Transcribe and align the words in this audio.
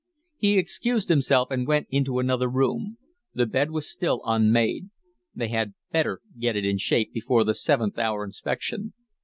He 0.35 0.57
excused 0.57 1.09
himself 1.09 1.51
and 1.51 1.67
went 1.67 1.85
into 1.91 2.19
the 2.19 2.33
other 2.33 2.49
room. 2.49 2.97
The 3.35 3.45
bed 3.45 3.69
was 3.69 3.87
still 3.87 4.23
unmade. 4.25 4.89
They 5.35 5.49
had 5.49 5.75
better 5.91 6.21
get 6.39 6.55
it 6.55 6.65
in 6.65 6.79
shape 6.79 7.13
before 7.13 7.43
the 7.43 7.53
seventh 7.53 7.99
hour 7.99 8.25
inspection. 8.25 8.93